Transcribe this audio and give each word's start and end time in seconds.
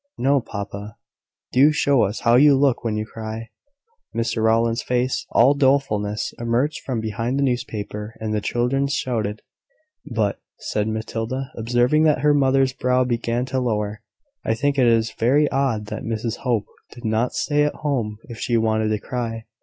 "No, 0.17 0.39
papa. 0.41 0.97
Do 1.51 1.71
show 1.71 2.01
us 2.01 2.21
how 2.21 2.33
you 2.35 2.57
look 2.57 2.83
when 2.83 2.95
you 2.97 3.05
cry." 3.05 3.49
Mr 4.15 4.41
Rowland's 4.43 4.81
face, 4.81 5.27
all 5.29 5.53
dolefulness, 5.53 6.33
emerged 6.39 6.81
from 6.83 6.99
behind 7.01 7.37
the 7.37 7.43
newspaper, 7.43 8.15
and 8.19 8.33
the 8.33 8.41
children 8.41 8.87
shouted. 8.87 9.43
"But," 10.11 10.39
said 10.57 10.87
Matilda, 10.87 11.51
observing 11.55 12.05
that 12.05 12.21
her 12.21 12.33
mother's 12.33 12.73
brow 12.73 13.03
began 13.03 13.45
to 13.53 13.59
lower, 13.59 14.01
"I 14.43 14.55
think 14.55 14.79
it 14.79 14.87
is 14.87 15.11
very 15.11 15.47
odd 15.51 15.85
that 15.91 16.01
Mrs 16.01 16.37
Hope 16.37 16.65
did 16.89 17.05
not 17.05 17.35
stay 17.35 17.63
at 17.63 17.75
home 17.75 18.17
if 18.23 18.39
she 18.39 18.57
wanted 18.57 18.87
to 18.89 18.99
cry. 18.99 19.45